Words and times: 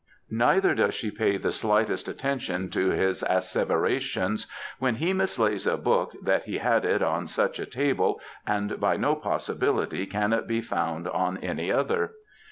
Neither 0.31 0.73
does 0.73 0.95
she 0.95 1.11
pay 1.11 1.37
the 1.37 1.51
slightest 1.51 2.07
attention 2.07 2.71
to 2.71 2.89
his 2.89 3.21
asseverations 3.21 4.47
when 4.79 4.95
he 4.95 5.13
mislays 5.13 5.71
a 5.71 5.77
book 5.77 6.15
that 6.23 6.45
he 6.45 6.57
had 6.57 6.85
it 6.85 7.03
on 7.03 7.27
such 7.27 7.59
a 7.59 7.67
table, 7.67 8.19
and 8.47 8.79
by 8.79 8.97
no 8.97 9.13
possibility 9.13 10.07
can 10.07 10.33
it 10.33 10.47
be 10.47 10.59
found 10.59 11.07
on 11.07 11.37
any 11.37 11.71
other. 11.71 12.13